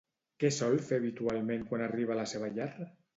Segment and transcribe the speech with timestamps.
[0.43, 2.69] Què sol fer habitualment quan arriba a la seva llar?